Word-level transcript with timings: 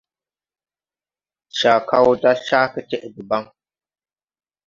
Cakaw 1.57 2.07
da 2.21 2.31
ca 2.45 2.59
getɛʼ 2.73 3.03
debaŋ. 3.15 3.43